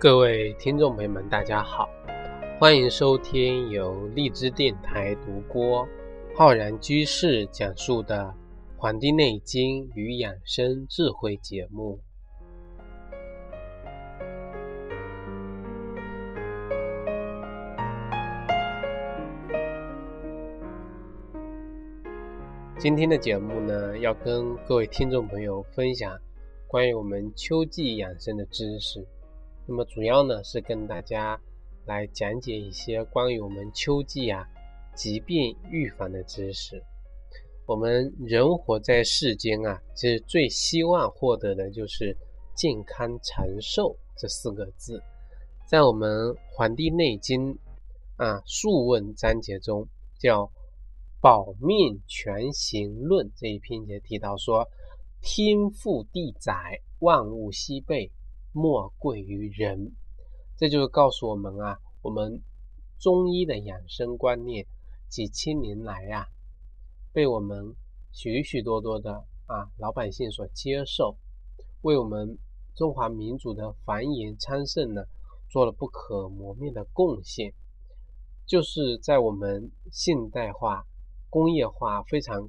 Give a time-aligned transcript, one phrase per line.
[0.00, 1.86] 各位听众朋友们，大家好，
[2.58, 5.86] 欢迎收听由荔枝电台独播、
[6.34, 8.34] 浩然居士讲述的
[8.80, 12.00] 《黄帝内经与养生智慧》节目。
[22.78, 26.18] 今天的节目呢，要跟各位听众朋友分享
[26.66, 29.06] 关于我们秋季养生的知识。
[29.70, 31.40] 那么主要呢是跟大家
[31.86, 34.44] 来讲解一些关于我们秋季啊
[34.96, 36.82] 疾病预防的知识。
[37.66, 42.16] 我们人活在世间啊，其实最希望获得的就是
[42.56, 45.00] 健康长寿这四个字。
[45.68, 46.10] 在我们
[46.52, 47.54] 《黄帝内经》
[48.16, 49.86] 啊《素问》章节中，
[50.18, 50.46] 叫
[51.20, 54.66] 《保命全行论》这一篇节提到说
[55.22, 58.10] ：“天覆地载，万物西备。”
[58.52, 59.92] 莫贵于人，
[60.56, 62.42] 这就是告诉我们啊，我们
[62.98, 64.66] 中医的养生观念
[65.08, 66.26] 几千年来啊，
[67.12, 67.76] 被我们
[68.12, 71.16] 许许多多的啊老百姓所接受，
[71.82, 72.36] 为我们
[72.74, 75.04] 中华民族的繁衍昌盛呢，
[75.48, 77.52] 做了不可磨灭的贡献。
[78.46, 80.84] 就是在我们现代化、
[81.28, 82.48] 工业化非常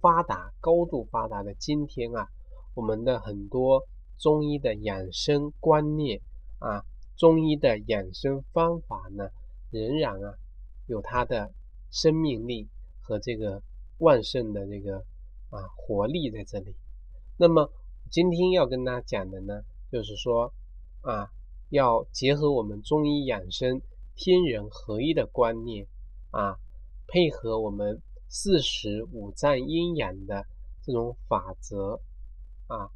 [0.00, 2.26] 发达、高度发达的今天啊，
[2.72, 3.86] 我们的很多。
[4.22, 6.20] 中医的养生观念
[6.60, 6.84] 啊，
[7.16, 9.28] 中医的养生方法呢，
[9.72, 10.32] 仍然啊
[10.86, 11.52] 有它的
[11.90, 12.68] 生命力
[13.00, 13.60] 和这个
[13.98, 14.98] 旺盛的这个
[15.50, 16.72] 啊活力在这里。
[17.36, 17.68] 那么
[18.12, 20.54] 今天要跟大家讲的呢，就是说
[21.00, 21.28] 啊，
[21.70, 23.82] 要结合我们中医养生
[24.14, 25.84] 天人合一的观念
[26.30, 26.56] 啊，
[27.08, 30.46] 配合我们四时五脏阴阳的
[30.84, 32.00] 这种法则
[32.68, 32.88] 啊。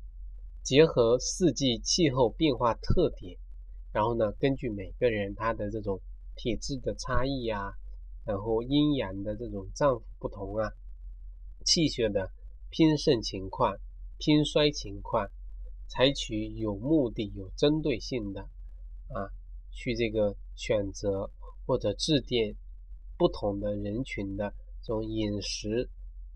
[0.67, 3.39] 结合四季气候变化特点，
[3.93, 6.01] 然后呢，根据每个人他的这种
[6.35, 7.73] 体质的差异啊，
[8.25, 10.73] 然后阴阳的这种脏腑不同啊，
[11.65, 12.33] 气血的
[12.69, 13.77] 偏盛情况、
[14.19, 15.31] 偏衰情况，
[15.87, 19.31] 采取有目的、有针对性的啊，
[19.71, 21.31] 去这个选择
[21.65, 22.57] 或者制定
[23.17, 25.89] 不同的人群的这种饮食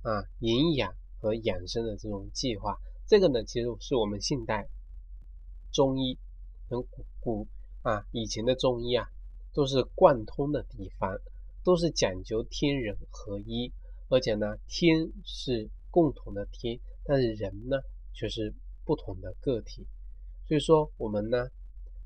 [0.03, 2.79] 啊、营养和养生的这种计划。
[3.11, 4.69] 这个呢，其实是我们现代
[5.73, 6.17] 中医
[6.69, 7.49] 很古古
[7.83, 9.05] 啊以前的中医啊，
[9.53, 11.19] 都是贯通的地方，
[11.65, 13.73] 都是讲究天人合一，
[14.11, 17.79] 而且呢，天是共同的天，但是人呢
[18.15, 18.55] 却是
[18.85, 19.85] 不同的个体。
[20.47, 21.49] 所以说，我们呢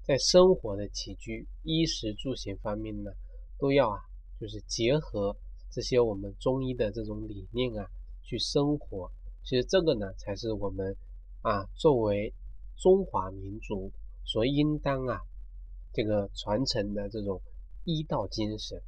[0.04, 3.10] 在生活的起居、衣食住行方面呢，
[3.59, 3.98] 都要啊，
[4.41, 5.36] 就是结合
[5.71, 7.86] 这些我们中医的这种理念啊，
[8.22, 9.12] 去生活。
[9.44, 10.97] 其实这个呢，才是我们
[11.43, 12.32] 啊作为
[12.78, 13.93] 中华民族
[14.25, 15.21] 所应当啊
[15.93, 17.43] 这个传承的这种
[17.84, 18.81] 医道精神。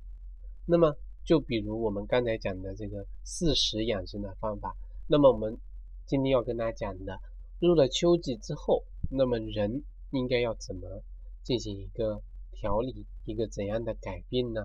[0.64, 4.74] 那么，就比如我们刚才讲的这个四时养生的方法，
[5.06, 5.58] 那么我们
[6.06, 7.20] 今天要跟大家讲的，
[7.60, 11.02] 入了秋季之后，那么人应该要怎么
[11.42, 12.22] 进行一个
[12.52, 14.62] 调理，一个怎样的改变呢？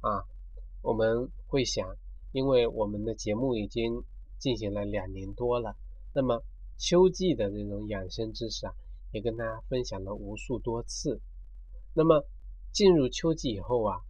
[0.00, 0.24] 啊，
[0.80, 1.86] 我们会想，
[2.32, 4.02] 因为我们的节目已经。
[4.38, 5.76] 进行了两年多了，
[6.12, 6.42] 那么
[6.76, 8.74] 秋季的这种养生知识啊，
[9.12, 11.20] 也跟大家分享了无数多次。
[11.94, 12.26] 那么
[12.72, 14.00] 进入秋季以后啊，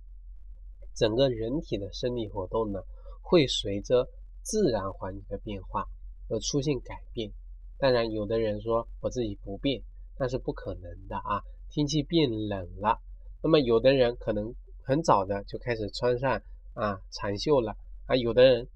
[0.95, 2.81] 整个人体的生理活动呢，
[3.23, 4.09] 会随着
[4.43, 5.85] 自然环境的变化
[6.29, 7.31] 而出现改变。
[7.79, 9.83] 当然，有的人说我自己不变，
[10.19, 11.43] 那是不可能的啊。
[11.71, 12.99] 天气变冷了，
[13.43, 16.41] 那么有的人可能很早的就开始穿上
[16.73, 17.77] 啊长袖了
[18.07, 18.69] 啊，有的人。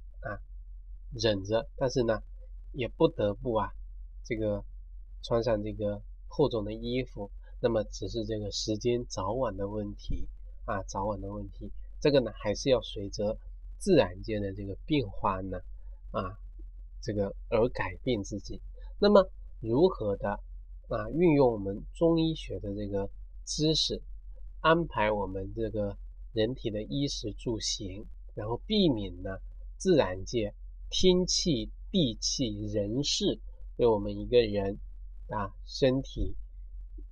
[1.13, 2.21] 忍着，但是呢，
[2.73, 3.71] 也不得不啊，
[4.25, 4.65] 这个
[5.23, 7.31] 穿上这个厚重的衣服。
[7.61, 10.29] 那么只是这个时间早晚的问题
[10.65, 11.73] 啊，早晚的问题。
[12.01, 13.37] 这个呢，还是要随着
[13.79, 15.59] 自然界的这个变化呢，
[16.13, 16.39] 啊，
[17.03, 18.61] 这个而改变自己。
[19.01, 19.29] 那么
[19.61, 20.31] 如何的
[20.89, 23.11] 啊，运用我们中医学的这个
[23.45, 24.01] 知识，
[24.61, 25.97] 安排我们这个
[26.33, 29.31] 人体的衣食住行，然后避免呢
[29.79, 30.55] 自然界。
[30.91, 33.41] 天气、地气、人事，
[33.77, 34.79] 对我们一个人
[35.29, 36.35] 啊身体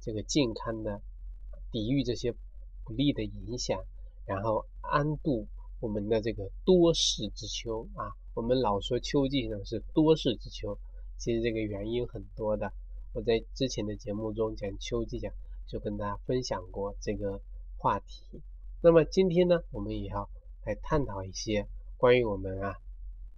[0.01, 1.03] 这个健康的
[1.71, 2.33] 抵御这些
[2.85, 3.79] 不利的影响，
[4.25, 5.47] 然后安度
[5.81, 8.13] 我们的这个多事之秋啊。
[8.35, 10.79] 我们老说秋季呢是多事之秋，
[11.19, 12.73] 其实这个原因很多的。
[13.13, 15.33] 我在之前的节目中讲秋季讲，
[15.67, 17.41] 就跟大家分享过这个
[17.77, 18.43] 话题。
[18.83, 20.29] 那么今天呢，我们也要
[20.65, 22.77] 来探讨一些关于我们啊。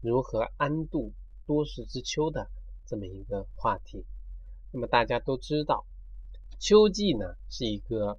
[0.00, 1.12] 如何安度
[1.46, 2.48] 多事之秋的
[2.86, 4.04] 这么一个话题。
[4.72, 5.84] 那么大家都知道，
[6.58, 8.18] 秋季呢是一个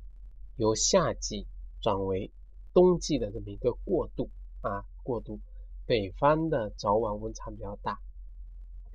[0.58, 1.46] 由夏季
[1.82, 2.32] 转为
[2.74, 4.30] 冬季的这么一个过渡
[4.62, 5.40] 啊过渡。
[5.86, 8.00] 北方的早晚温差比较大，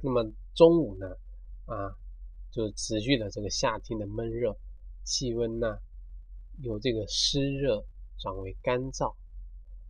[0.01, 1.17] 那么中午呢
[1.67, 1.97] 啊
[2.53, 4.57] 就持续的这个夏天的闷热，
[5.03, 5.79] 气温呢
[6.63, 7.85] 由这个湿热
[8.19, 9.13] 转为干燥。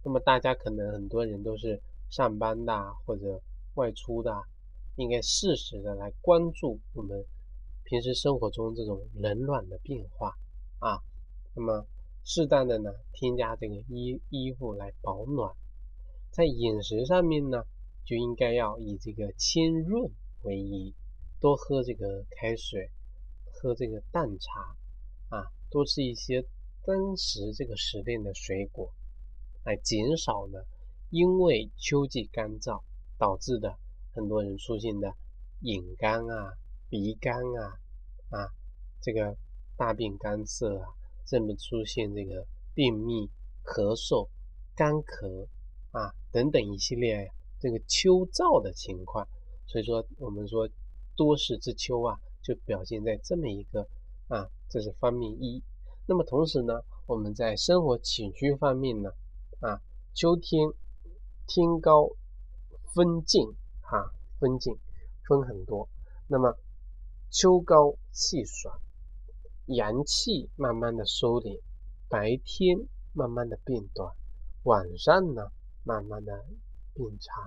[0.02, 1.82] 那么大家可能很多人都是
[2.14, 3.42] 上班的或者
[3.74, 4.30] 外出的，
[4.94, 7.24] 应该适时的来关注我们
[7.82, 10.32] 平时生活中这种冷暖的变化
[10.78, 11.02] 啊。
[11.56, 11.84] 那么
[12.22, 15.52] 适当的呢添加这个衣衣服来保暖，
[16.30, 17.64] 在饮食上面呢
[18.04, 20.08] 就应该要以这个清润
[20.42, 20.94] 为宜，
[21.40, 22.92] 多喝这个开水，
[23.50, 26.46] 喝这个淡茶啊，多吃一些
[26.84, 28.94] 当时这个时令的水果。
[29.64, 30.60] 来减少呢，
[31.10, 32.82] 因为秋季干燥
[33.18, 33.76] 导致的
[34.12, 35.14] 很多人出现的
[35.60, 36.52] 眼干啊、
[36.88, 37.78] 鼻干啊、
[38.30, 38.50] 啊
[39.00, 39.36] 这个
[39.76, 40.88] 大便干涩啊，
[41.26, 43.30] 甚至出现这个便秘、
[43.64, 44.28] 咳嗽、
[44.74, 45.46] 干咳
[45.92, 47.30] 啊等等一系列
[47.60, 49.26] 这个秋燥的情况。
[49.66, 50.68] 所以说，我们说
[51.16, 53.88] 多事之秋啊，就表现在这么一个
[54.28, 55.62] 啊，这是方面一。
[56.06, 59.10] 那么同时呢，我们在生活起居方面呢。
[59.60, 59.80] 啊，
[60.12, 60.68] 秋天
[61.46, 62.10] 天高
[62.94, 64.78] 风静，哈，风静，
[65.26, 65.88] 风很多。
[66.26, 66.56] 那么
[67.30, 68.80] 秋高气爽，
[69.66, 71.60] 阳气慢慢的收敛，
[72.08, 74.14] 白天慢慢的变短，
[74.62, 75.50] 晚上呢
[75.82, 76.44] 慢慢的
[76.94, 77.44] 变长。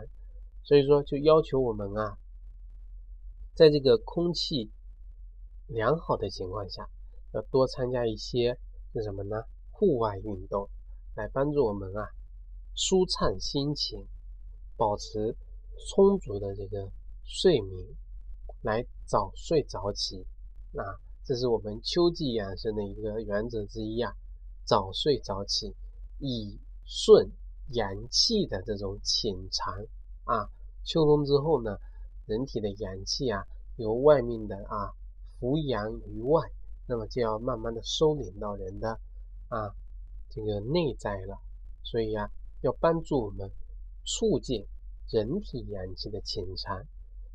[0.63, 2.17] 所以说，就要求我们啊，
[3.53, 4.71] 在这个空气
[5.67, 6.89] 良好的情况下，
[7.33, 8.59] 要多参加一些
[8.93, 9.43] 是什么呢？
[9.71, 10.69] 户外运动。
[11.15, 12.07] 来帮助我们啊，
[12.77, 14.05] 舒畅心情，
[14.77, 15.35] 保持
[15.89, 16.91] 充足的这个
[17.25, 17.87] 睡眠，
[18.61, 20.27] 来早睡早起。
[20.71, 20.83] 那
[21.25, 24.13] 这是我们秋季养生的一个原则之一啊，
[24.63, 25.73] 早睡早起，
[26.19, 27.31] 以顺
[27.71, 29.73] 阳气的这种潜藏
[30.25, 30.47] 啊。
[30.83, 31.79] 秋冬之后呢，
[32.27, 33.43] 人体的阳气啊，
[33.77, 34.93] 由外面的啊
[35.39, 36.47] 扶阳于外，
[36.85, 38.99] 那么就要慢慢的收敛到人的
[39.49, 39.73] 啊。
[40.29, 41.39] 这个内在了，
[41.83, 42.29] 所以呀，
[42.61, 43.51] 要帮助我们
[44.05, 44.65] 促进
[45.09, 46.85] 人体阳气的潜藏，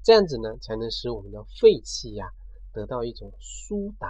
[0.03, 2.33] 这样子呢，才能使我们的肺气呀
[2.73, 4.09] 得到一种疏达，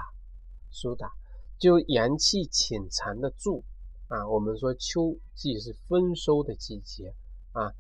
[0.70, 1.12] 疏达，
[1.58, 3.62] 就阳气潜藏的住
[4.08, 4.28] 啊。
[4.28, 7.14] 我们说秋季是丰收的季节
[7.52, 7.72] 啊，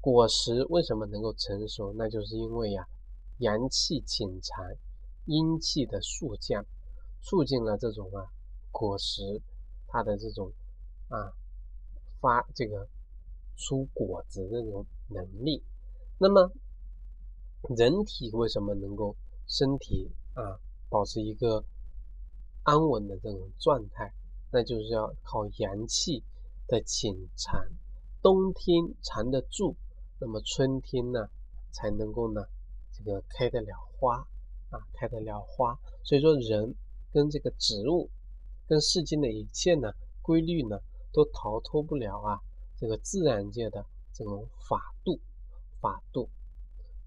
[0.00, 1.92] 果实为什么能够成熟？
[1.96, 2.86] 那就是因为呀，
[3.38, 4.64] 阳气潜藏，
[5.26, 6.64] 阴气的速降，
[7.20, 8.26] 促进了这种啊
[8.70, 9.42] 果实。
[9.90, 10.52] 它的这种
[11.08, 11.32] 啊
[12.20, 12.88] 发这个
[13.56, 15.62] 出果子这种能力，
[16.18, 16.52] 那么
[17.76, 19.16] 人体为什么能够
[19.46, 21.64] 身体啊保持一个
[22.62, 24.12] 安稳的这种状态？
[24.50, 26.22] 那就是要靠阳气
[26.66, 27.66] 的潜藏，
[28.22, 29.76] 冬天藏得住，
[30.20, 31.28] 那么春天呢
[31.70, 32.42] 才能够呢
[32.92, 34.16] 这个开得了花
[34.70, 35.78] 啊开得了花。
[36.04, 36.74] 所以说人
[37.12, 38.10] 跟这个植物。
[38.70, 40.78] 跟世间的一切呢规律呢，
[41.18, 42.38] 都逃脱不了啊
[42.76, 43.84] 这个自然界的
[44.14, 45.18] 这种法度，
[45.80, 46.28] 法度，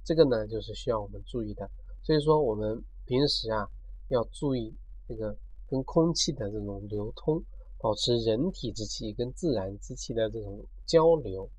[0.03, 1.72] 这个呢就是需要我们注意的。
[2.03, 3.65] 所以说我们平时啊
[4.10, 4.75] 要注意
[5.08, 5.34] 这个
[5.65, 7.41] 跟空气的这种流通，
[7.80, 11.50] 保持人体之气跟自然之气的这种交流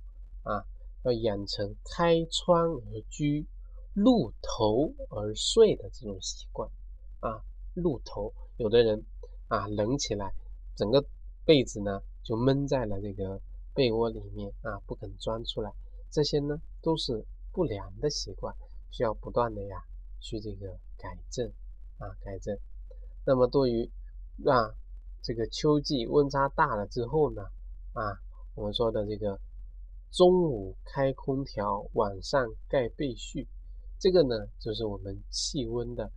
[0.43, 0.63] 啊，
[1.05, 3.47] 要养成开窗而居、
[3.95, 6.69] 露头而睡的这种习惯
[7.21, 7.41] 啊。
[7.73, 9.03] 露头，有的人。
[9.49, 10.33] 啊，冷起来，
[10.75, 11.05] 整个
[11.45, 13.41] 被子呢就闷在了这个
[13.75, 15.73] 被窝里面啊，不肯钻出来。
[16.11, 18.55] 这些呢都是不良的习惯，
[18.91, 19.77] 需要不断的呀
[20.21, 21.47] 去这个改正
[21.99, 22.57] 啊，改正。
[23.25, 23.91] 那么对于
[24.47, 24.71] 啊
[25.23, 27.43] 这个秋季温差大了之后呢，
[27.93, 28.19] 啊
[28.55, 29.39] 我们说的这个
[30.11, 33.47] 中午开空调，晚上盖被絮，
[33.99, 36.11] 这个呢就是我们气温的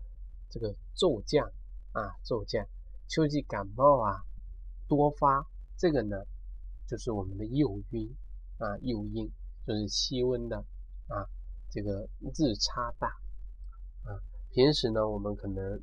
[0.50, 1.50] 这个骤降
[1.94, 2.66] 啊，骤降。
[3.08, 4.20] 秋季感冒啊，
[4.88, 5.46] 多发，
[5.78, 6.18] 这个呢，
[6.88, 8.16] 就是我们的诱因
[8.58, 9.32] 啊，诱因
[9.66, 10.58] 就是气温的
[11.08, 11.26] 啊，
[11.70, 13.08] 这个日差大
[14.04, 14.20] 啊。
[14.52, 15.80] 平时呢，我们可能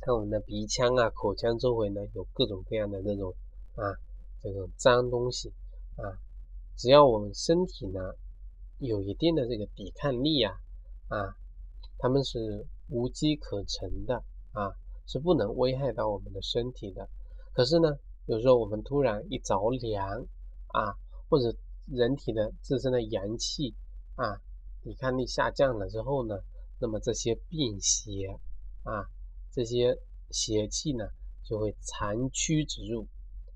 [0.00, 3.34] 在我们的鼻腔啊、口腔周围呢，有各种各样的这种
[3.74, 3.82] 啊，
[4.42, 5.48] 这种脏东西
[5.96, 6.18] 啊。
[6.76, 8.00] 只要我们身体呢
[8.78, 10.52] 有一定的这个抵抗力啊
[11.08, 11.36] 啊，
[11.98, 14.22] 他们是无机可乘的
[14.52, 14.72] 啊。
[15.10, 17.08] 是不能危害到我们的身体的。
[17.54, 17.88] 可是呢，
[18.28, 20.26] 有时候我们突然一着凉
[20.66, 20.92] 啊，
[21.30, 21.56] 或者
[21.86, 23.74] 人体的自身的阳气
[24.16, 24.36] 啊，
[24.82, 26.34] 抵抗力下降了之后呢，
[26.78, 28.38] 那么这些病邪
[28.82, 29.08] 啊，
[29.50, 29.98] 这些
[30.30, 31.08] 邪气呢
[31.42, 33.08] 就会长驱直入，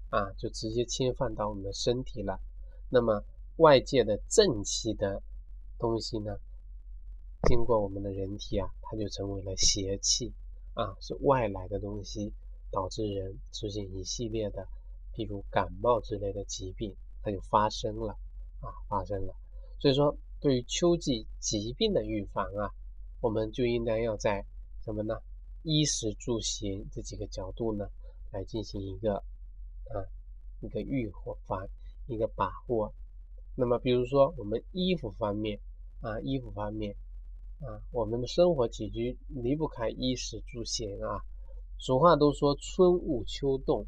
[0.09, 2.41] 啊，就直接侵犯到我们的身体了。
[2.89, 3.23] 那么
[3.57, 5.23] 外界的正气的
[5.79, 6.39] 东西呢，
[7.47, 10.33] 经过我们的人体啊，它就成为了邪气，
[10.73, 12.33] 啊，是外来的东西
[12.73, 14.67] 导致人出现一系列的，
[15.15, 18.19] 譬如感冒之类的疾病，它就发生了，
[18.61, 19.35] 啊，发生了。
[19.79, 22.71] 所以说，对于秋季疾病的预防啊，
[23.21, 24.45] 我们就应该要在
[24.85, 25.15] 什么呢？
[25.63, 27.87] 衣食住行这几个角度呢，
[28.33, 29.95] 来进行一个啊
[30.61, 31.09] 一个预
[31.47, 31.69] 防
[32.07, 32.93] 一个把握。
[33.55, 35.61] 那么，比如说我们衣服方面
[36.01, 36.97] 啊，衣服方面
[37.61, 41.21] 啊，我们的生活起居离不开衣食住行啊。
[41.85, 43.85] 俗话都说春捂秋冻，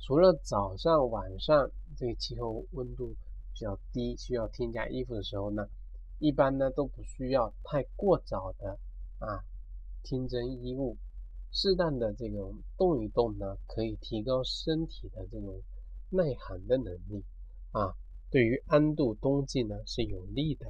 [0.00, 3.14] 除了早上晚上这个气候温度。
[3.54, 5.68] 比较低，需要添加衣服的时候呢，
[6.18, 8.78] 一般呢都不需要太过早的
[9.18, 9.44] 啊
[10.02, 10.96] 添增衣物，
[11.52, 15.60] 适当的这种动一动呢，可以提高身体的这种
[16.08, 17.22] 耐寒的能力
[17.72, 17.92] 啊，
[18.30, 20.66] 对于安度冬季呢是有利的。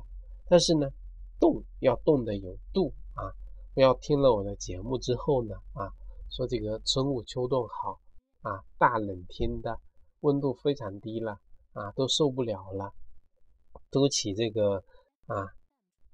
[0.49, 0.91] 但是呢，
[1.39, 3.31] 动要动的有度啊，
[3.75, 5.95] 不要听了我的节目之后呢啊，
[6.35, 8.01] 说这个春捂秋冻好
[8.41, 9.79] 啊，大冷天的
[10.21, 11.39] 温度非常低了。
[11.75, 12.93] 啊，都受不了了，
[13.91, 14.85] 都起这个
[15.25, 15.49] 啊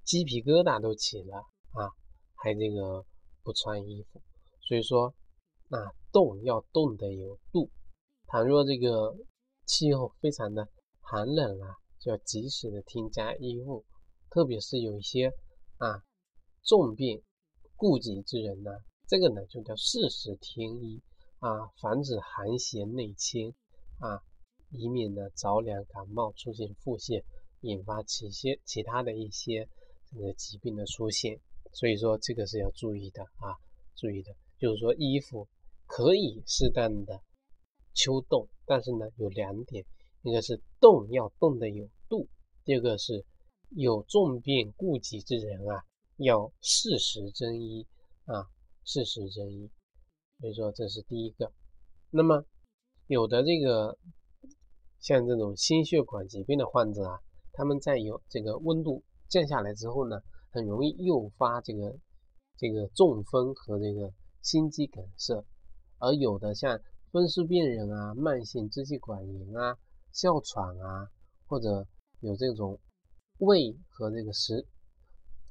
[0.04, 1.37] 鸡皮疙瘩都起了
[1.72, 1.90] 啊，
[2.37, 3.04] 还这个
[3.42, 4.22] 不穿衣服，
[4.60, 5.12] 所以说
[5.70, 7.68] 啊动要动的有度，
[8.28, 9.16] 倘若这个
[9.66, 10.68] 气候非常的
[11.00, 13.84] 寒冷啊，就要及时的添加衣物，
[14.30, 15.32] 特别是有一些
[15.78, 16.04] 啊
[16.62, 17.20] 重病
[17.75, 18.70] 顾及之人呢，
[19.09, 21.00] 这个呢就叫适时添衣
[21.41, 23.53] 啊，防止寒邪内侵
[23.99, 24.23] 啊。
[24.71, 27.25] 以免呢着凉感冒出现腹泻，
[27.62, 29.67] 引发其些其他的一些
[30.12, 31.41] 这个疾病的出现，
[31.73, 33.57] 所以说这个是要注意的啊，
[33.97, 35.49] 注意的，就是说衣服
[35.87, 37.19] 可以适当的
[37.95, 39.83] 秋冻，但是呢有两点，
[40.21, 42.29] 一个是冻要冻的有度，
[42.67, 43.25] 第二个是
[43.71, 45.83] 有重病顾及之人啊，
[46.19, 47.87] 要适时增衣
[48.27, 48.47] 啊，
[48.88, 49.71] 适时增衣，
[50.40, 51.52] 所以说这是第一个。
[52.11, 52.45] 那么
[53.07, 53.99] 有的这个。
[55.00, 57.21] 像这种心血管疾病的患者啊，
[57.52, 61.97] 他们在有这个温度降下来之后呢，很容易诱发这个
[62.57, 65.45] 这个中风和这个心肌梗塞。
[65.99, 66.80] 而有的像
[67.12, 69.78] 风湿病人啊、慢性支气管炎啊、
[70.12, 71.09] 哮喘啊，
[71.47, 71.87] 或者
[72.18, 72.80] 有这种
[73.38, 74.66] 胃和这个十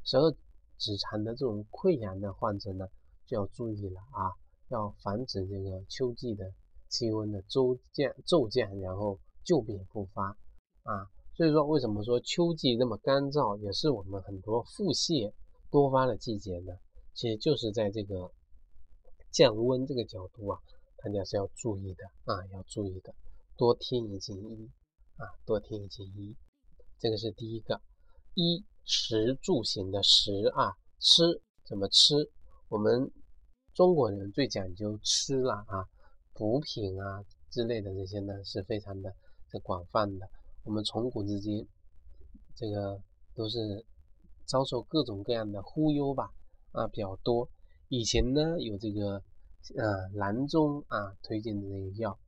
[0.03, 0.29] 十二
[0.77, 2.85] 指肠的这种溃疡的患者呢，
[3.27, 4.33] 就要注意了啊，
[4.69, 6.51] 要防止这个秋季的
[6.89, 9.19] 气温的骤降骤降，然后。
[9.47, 10.37] 旧病复发
[10.83, 15.31] 啊，所以说为什么说秋季那么干燥，也是我们很多腹泻
[15.71, 16.73] 多发的季节呢？
[17.13, 18.29] 其实就是在这个
[19.31, 20.59] 降温这个角度啊，
[20.97, 23.15] 大家是要注意的啊，要注意的，
[23.55, 24.69] 多添一件衣
[25.15, 26.35] 啊，多添一件衣，
[26.99, 27.79] 这个是第一个。
[28.33, 32.29] 衣食住行的食啊，吃怎么吃？
[32.69, 33.11] 我们
[33.73, 35.85] 中国人最讲究吃了啊，
[36.33, 39.13] 补品啊之类的这些呢，是非常的。
[39.49, 40.29] 这广泛的，
[40.65, 41.65] 我们从古至今，
[42.53, 43.01] 这个
[43.33, 43.85] 都是
[44.45, 46.29] 遭受各种各样的忽悠吧，
[46.73, 47.49] 啊比较多。
[47.87, 49.23] 以前呢有这个
[49.77, 52.19] 呃郎中啊推荐的这个药，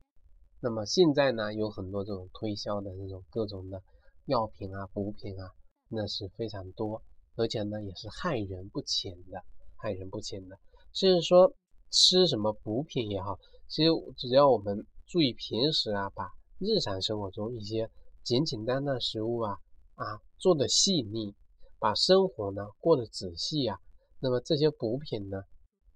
[0.60, 3.82] 那么现在呢有很多这种推销的这种各种的
[4.24, 5.52] 药品啊补品啊，
[5.88, 7.02] 那是非常多，
[7.36, 9.44] 而且呢也是害人不浅的，
[9.80, 10.58] 害人不浅的。
[10.92, 11.52] 甚至说
[11.90, 16.30] 吃什么补品也好，其实只要我们注意平时啊把。
[16.62, 17.90] 日常生活中一些
[18.22, 19.56] 简简单单的食物啊
[19.94, 21.34] 啊做的细腻，
[21.78, 23.78] 把生活呢过得仔细呀，
[24.20, 25.38] 那么这些补品呢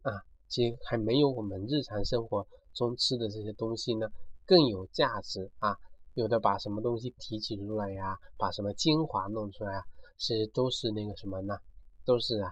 [0.00, 0.10] 啊，
[0.48, 4.08] 其实还没有我们日常生活中吃的这些东西呢
[4.46, 5.76] 更有价值啊。
[6.14, 9.82] 有的把什么东西提取出来呀，把什么精华弄出来啊，
[10.16, 11.58] 其实都是那个什么呢？
[12.06, 12.50] 都是啊，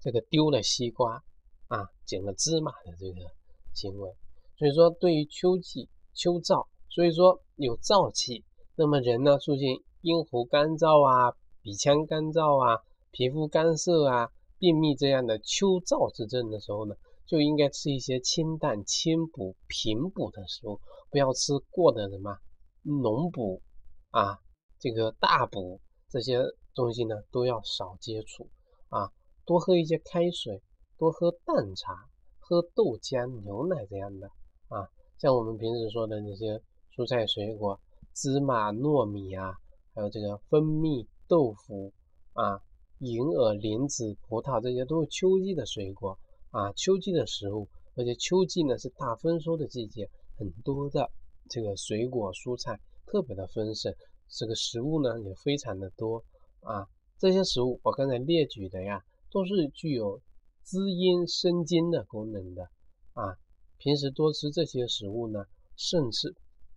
[0.00, 1.22] 这个丢了西瓜
[1.68, 3.30] 啊捡了芝麻的这个
[3.74, 4.14] 行为。
[4.56, 5.88] 所以说，对于秋季。
[6.14, 9.68] 秋燥，所以说有燥气，那么人呢出现
[10.00, 14.28] 咽喉干燥啊、鼻腔干燥啊、皮肤干涩啊、
[14.58, 22.36] 便秘这样的秋燥之症的时候呢，就应该吃一些清淡、清补、平补的食物，不要吃过的什么
[22.82, 23.62] 浓补
[24.10, 24.40] 啊、
[24.80, 26.40] 这个大补这些
[26.74, 28.50] 东西呢，都要少接触
[28.88, 29.12] 啊，
[29.48, 30.60] 多喝一些开水，
[30.98, 31.94] 多喝淡茶，
[32.38, 34.26] 喝豆浆、牛奶这样的
[34.68, 34.86] 啊。
[35.16, 36.60] 像我们平时说的那些
[36.94, 37.80] 蔬菜水果，
[38.12, 39.54] 芝麻、糯米啊，
[39.94, 41.90] 还有这个蜂蜜、豆腐
[42.34, 42.60] 啊、
[42.98, 46.18] 银耳、莲子、葡萄，这些都是秋季的水果
[46.50, 46.70] 啊。
[46.74, 51.10] 秋季的食物，而且秋季呢是大丰收的季节，很多的
[51.48, 53.94] 这个水果蔬菜特别的丰盛，
[54.28, 56.22] 这个食物呢也非常的多
[56.60, 56.86] 啊。
[57.18, 60.20] 这些食物我刚才列举的呀，都是具有
[60.62, 62.70] 滋阴生津的功能的
[63.14, 63.36] 啊。
[63.78, 65.44] 平时多吃这些食物呢，
[65.76, 66.34] 甚至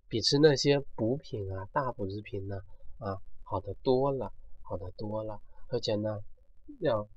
[0.08, 2.58] 比吃那些补品啊、大补之品呢
[3.00, 4.32] 啊好的多了，
[4.62, 5.42] 好的多了。
[5.70, 6.20] 而且呢，
[6.80, 7.08] 要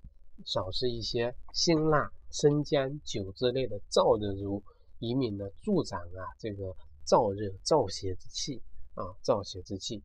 [0.46, 4.62] 少吃一些辛辣、生姜、酒之类的燥热物，
[5.00, 6.74] 以免呢助长啊这个
[7.06, 8.62] 燥热、燥邪之气
[8.94, 10.02] 啊燥邪之气。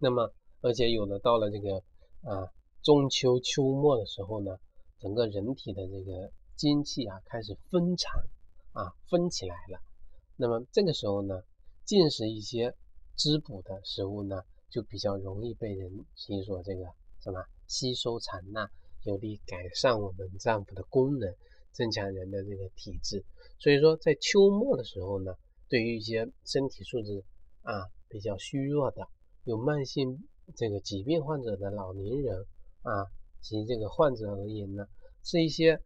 [0.00, 1.76] 那么，而且有的到了这个
[2.22, 2.46] 啊
[2.82, 4.56] 中秋秋末的时候呢，
[5.00, 8.12] 整个人体的这个精气啊开始分藏
[8.72, 9.78] 啊分起来了。
[10.36, 11.42] 那么这个时候呢，
[11.84, 12.74] 进食一些
[13.16, 16.84] 滋补的食物呢，就比较容易被人吸收这个。
[17.22, 18.66] 什么吸收藏纳，
[19.02, 21.30] 有利改善我们脏腑的功能，
[21.70, 23.22] 增强人的这个体质。
[23.58, 25.34] 所以说，在秋末的时候呢，
[25.68, 27.22] 对于一些身体素质
[27.60, 29.06] 啊比较虚弱的、
[29.44, 32.46] 有慢性这个疾病患者的老年人
[32.82, 33.06] 啊
[33.40, 34.86] 及这个患者而言呢，
[35.22, 35.80] 吃一些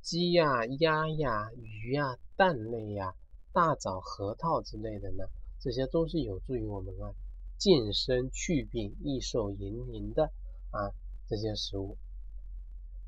[0.00, 3.14] 鸡呀、鸭呀、鱼呀、蛋类呀、
[3.52, 5.24] 大枣、核桃之类的呢，
[5.60, 7.12] 这些都是有助于我们啊
[7.58, 10.30] 健身、祛病、益寿延年的。
[10.72, 10.92] 啊，
[11.26, 11.96] 这些食物，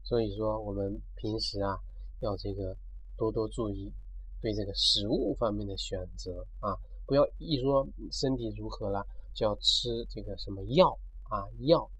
[0.02, 1.76] 所以说我们平时啊
[2.20, 2.74] 要这个
[3.14, 3.92] 多多注意
[4.40, 6.72] 对这个食物方面的选择啊，
[7.04, 9.04] 不要一说身体如何了
[9.34, 11.90] 就要吃这个什么药啊药，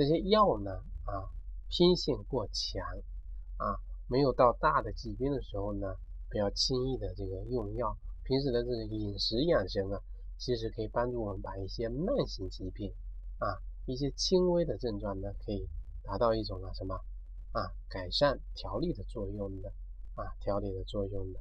[0.00, 0.70] 这些药呢
[1.04, 1.28] 啊
[1.68, 2.82] 偏性过强
[3.58, 3.76] 啊，
[4.08, 5.94] 没有到大的疾病的时候呢，
[6.30, 7.94] 不要轻易的这个用药。
[8.24, 10.00] 平时的这个饮食养生啊，
[10.38, 12.90] 其实可以帮助我们把一些慢性疾病
[13.40, 13.60] 啊。
[13.84, 15.68] 一些轻微的症状呢，可以
[16.02, 16.94] 达到一种啊什么
[17.52, 19.70] 啊改善调理的作用的
[20.14, 21.40] 啊调理的作用的，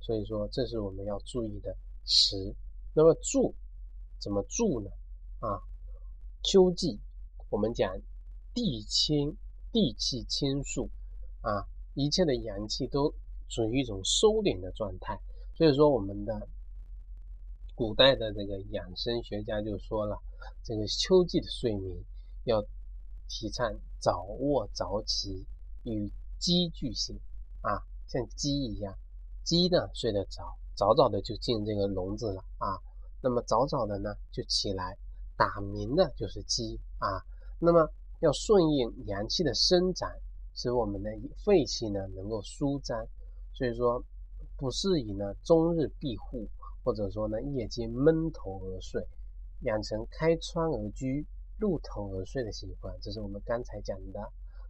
[0.00, 2.56] 所以说这是我们要注意的食。
[2.94, 3.54] 那么住
[4.18, 4.90] 怎么住呢？
[5.40, 5.60] 啊，
[6.42, 6.98] 秋季
[7.52, 8.00] 我们讲
[8.54, 9.36] 地清
[9.72, 10.88] 地气清肃
[11.42, 13.14] 啊，一切的阳气都
[13.50, 15.20] 处于一种收敛的状态，
[15.54, 16.48] 所以说我们的
[17.74, 20.18] 古代的这个养生学家就说了。
[20.64, 21.94] 这个秋季的睡眠
[22.44, 22.64] 要
[23.28, 25.44] 提倡早卧早起，
[25.82, 27.20] 与鸡俱醒
[27.60, 28.96] 啊，像鸡一样，
[29.44, 32.80] 鸡呢睡得早，早早的就进这个笼子了啊。
[33.20, 34.96] 那么早早的呢就起来
[35.36, 37.22] 打鸣的就是鸡啊。
[37.64, 40.10] 那么要顺应阳气的生长，
[40.52, 41.08] 使我们的
[41.44, 43.06] 肺气呢能够舒张。
[43.52, 44.04] 所以说
[44.56, 46.48] 不适宜呢终日闭户，
[46.82, 49.06] 或者说呢夜间闷头而睡。
[49.60, 51.24] 养成开窗而居、
[51.60, 54.20] 露头而睡的习惯，这是我们刚才讲的。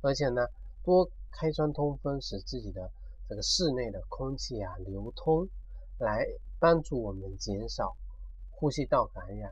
[0.03, 0.47] 而且呢，
[0.85, 2.91] 多开窗通风，使自己的
[3.27, 5.49] 这个室内的空气啊流通，
[5.99, 6.27] 来
[6.59, 7.97] 帮助我们减少
[8.51, 9.51] 呼吸道感染、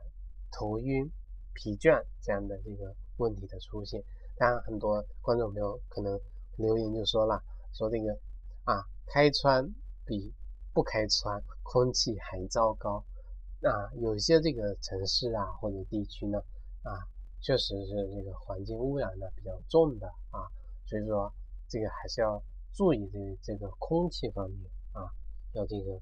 [0.51, 1.09] 头晕、
[1.55, 4.03] 疲倦这样的这个问题的出现。
[4.35, 6.19] 当然，很多观众朋友可能
[6.57, 7.41] 留言就说了，
[7.73, 8.11] 说这个
[8.65, 9.71] 啊，开窗
[10.05, 10.33] 比
[10.73, 13.03] 不开窗空气还糟糕。
[13.61, 16.39] 啊，有些这个城市啊或者地区呢，
[16.81, 17.05] 啊，
[17.39, 20.49] 确实是这个环境污染呢比较重的啊，
[20.87, 21.31] 所以说
[21.67, 22.41] 这个还是要
[22.73, 25.05] 注意这这个空气方面啊，
[25.53, 26.01] 要这个，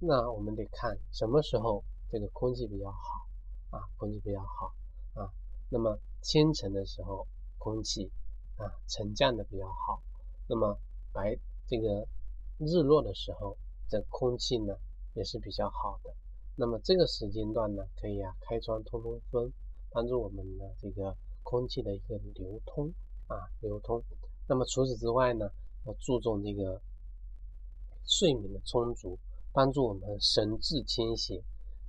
[0.00, 4.74] 那我们得看什么时候这个空气比较好啊，空气比较好
[5.14, 5.30] 啊，
[5.68, 7.24] 那么清晨的时候
[7.56, 8.10] 空气
[8.56, 10.02] 啊沉降的比较好，
[10.48, 10.76] 那么
[11.12, 12.04] 白这个
[12.58, 13.56] 日落的时候
[13.88, 14.76] 这空气呢
[15.14, 16.12] 也是比较好的。
[16.56, 19.52] 那么这个时间段呢，可以啊开窗通通风，
[19.90, 22.92] 帮助我们的这个空气的一个流通
[23.28, 24.02] 啊流通。
[24.48, 25.48] 那么除此之外呢，
[25.84, 26.82] 要注重这个
[28.04, 29.16] 睡眠的充足，
[29.52, 31.40] 帮助我们神志清醒，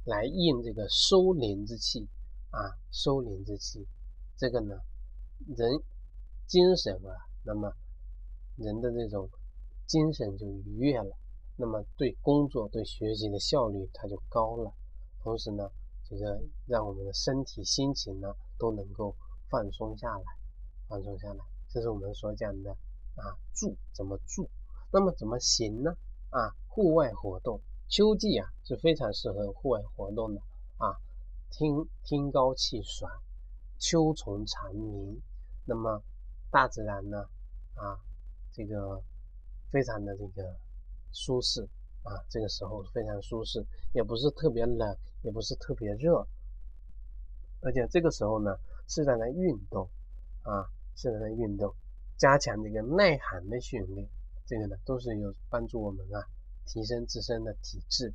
[0.06, 2.08] 来应这个收敛之气
[2.52, 3.88] 啊收敛之气。
[4.38, 4.76] 这个呢，
[5.58, 5.82] 人
[6.46, 7.10] 精神啊，
[7.44, 7.74] 那么
[8.56, 9.28] 人的这种
[9.88, 11.18] 精神就愉悦了。
[11.56, 14.72] 那么对工作、对学习的效率它就高了，
[15.24, 15.72] 同时呢，
[16.08, 18.28] 这个让我们的身体、心情呢
[18.60, 19.16] 都能够
[19.50, 20.24] 放松下来，
[20.88, 21.44] 放松下来。
[21.68, 22.72] 这是我们所讲的
[23.16, 24.48] 啊，住怎么住？
[24.92, 25.98] 那么怎么行呢？
[26.30, 30.42] 啊，户外活动，秋季啊是非常适合户外活动的
[30.78, 30.94] 啊，
[31.50, 33.12] 听听高气爽，
[33.80, 35.22] 秋虫蝉鸣，
[35.66, 36.02] 那么
[36.52, 37.30] 大自然呢
[37.76, 38.00] 啊，
[38.52, 39.02] 这个
[39.72, 40.58] 非常的这个。
[41.14, 41.64] 舒适
[42.04, 46.28] 啊，这个时候非常舒适，也不是特别冷，也不是特别热，
[47.62, 48.56] 而且这个时候呢，
[48.88, 49.90] 适当的运动
[50.44, 51.74] 啊，适当的运动，
[52.18, 54.08] 加强这个耐寒的训练
[54.46, 56.22] 这个呢都是有帮助我们啊
[56.66, 58.14] 提升自身的体质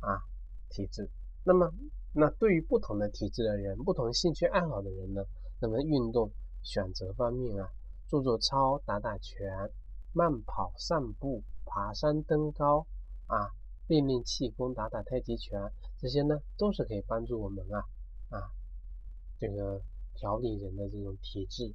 [0.00, 0.20] 啊
[0.68, 1.08] 体质。
[1.44, 1.72] 那么
[2.14, 5.22] 那对于不同的体质的人，不同兴趣爱好的人呢，
[5.60, 6.30] 那么运动
[6.62, 7.66] 选择方面啊，
[8.06, 9.48] 做做操、打打拳、
[10.12, 12.86] 慢跑、散步、爬山、登高
[13.26, 13.48] 啊，
[13.86, 15.58] 练练气功、打打太极拳，
[15.98, 17.80] 这些呢都是可以帮助我们啊
[18.28, 18.52] 啊
[19.38, 19.80] 这个
[20.14, 21.72] 调理人的这种体质。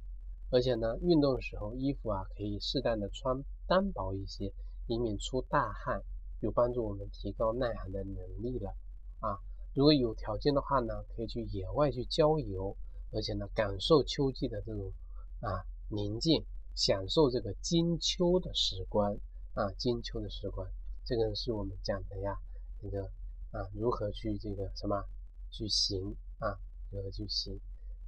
[0.50, 4.52] 而且呢，运动的时候衣服啊可以适当的穿单薄一些，
[4.86, 6.00] 以免出大汗，
[6.38, 8.72] 有帮助我们提高耐寒的能力了
[9.18, 9.36] 啊。
[9.78, 12.76] 如果有条件的话呢，可以去野外去郊游，
[13.12, 14.92] 而且呢，感受秋季的这种
[15.38, 19.16] 啊宁静，享受这个金秋的时光
[19.54, 20.68] 啊，金秋的时光，
[21.04, 22.36] 这个是我们讲的呀，
[22.82, 23.04] 那个
[23.52, 25.00] 啊，如何去这个什么
[25.52, 26.58] 去行啊，
[26.90, 27.56] 如何去行，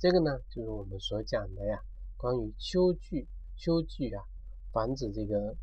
[0.01, 1.81] 这个呢，就是我们所讲的呀。
[2.17, 4.25] 关于秋具，秋具啊，
[4.73, 5.57] 防止这个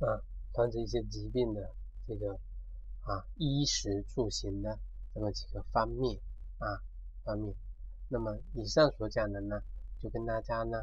[0.00, 0.20] 啊，
[0.52, 1.74] 防止一些疾病的
[2.06, 2.38] 这个
[3.10, 4.78] 啊，衣食住行的
[5.12, 6.16] 这么几个方面
[6.58, 6.78] 啊
[7.24, 7.52] 方面。
[8.08, 9.60] 那么以上所讲的呢，
[9.98, 10.78] 就跟大家呢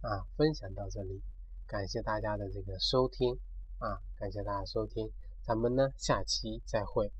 [0.00, 1.22] 啊分享到这里，
[1.68, 3.38] 感谢大家的这个收听
[3.78, 5.08] 啊，感谢大家收听，
[5.44, 7.12] 咱们呢下期再会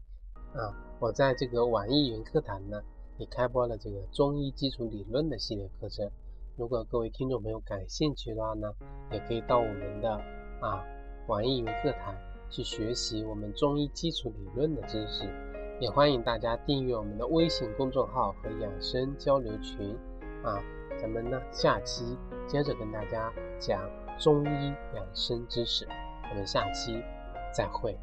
[0.54, 0.74] 啊。
[0.98, 2.82] 我在这个网易云课堂呢
[3.18, 6.10] 也开播了这个中医基础理论的系列课程。
[6.56, 8.72] 如果各位听众朋友感兴趣的话呢，
[9.12, 10.10] 也可以到我们的
[10.60, 10.84] 啊
[11.28, 12.14] 网易云课堂
[12.52, 15.24] 去学习我们中医基础理论的知识，
[15.80, 19.96] 也欢迎大家订阅我们的微信公众号和养生交流群
[20.44, 20.62] 啊。
[21.00, 23.80] 咱们呢下期接着跟大家讲
[24.18, 25.88] 中医养生知识，
[26.30, 27.02] 我们下期
[27.56, 27.98] 再会。